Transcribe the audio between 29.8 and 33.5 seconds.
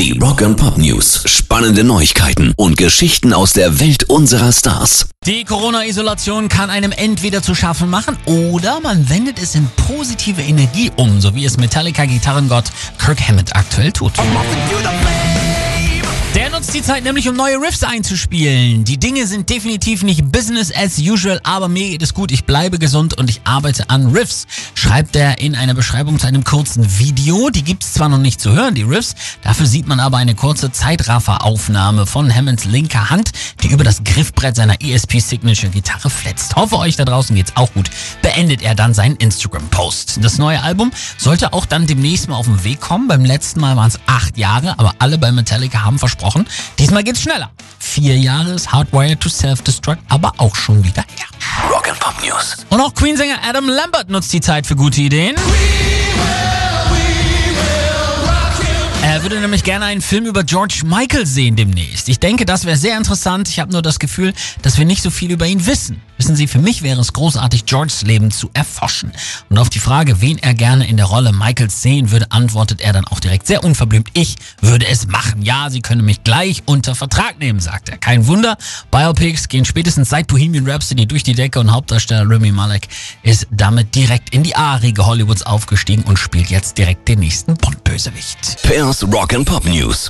man aber eine kurze Zeitrafferaufnahme von Hammonds linker Hand,